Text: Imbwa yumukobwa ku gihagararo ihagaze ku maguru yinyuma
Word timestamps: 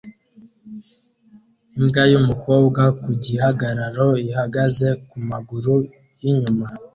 Imbwa 1.77 2.03
yumukobwa 2.11 2.81
ku 3.01 3.11
gihagararo 3.23 4.07
ihagaze 4.27 4.87
ku 5.09 5.17
maguru 5.29 5.73
yinyuma 6.21 6.67